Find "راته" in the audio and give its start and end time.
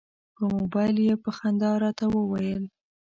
1.83-2.05